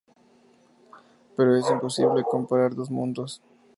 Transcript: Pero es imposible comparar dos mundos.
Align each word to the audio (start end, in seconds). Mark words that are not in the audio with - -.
Pero 1.37 1.55
es 1.55 1.69
imposible 1.69 2.23
comparar 2.23 2.73
dos 2.73 2.89
mundos. 2.89 3.39